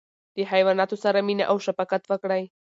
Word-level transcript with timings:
له 0.37 0.43
حیواناتو 0.51 0.95
سره 1.03 1.19
مینه 1.27 1.43
او 1.51 1.57
شفقت 1.65 2.01
وکړئ. 2.07 2.43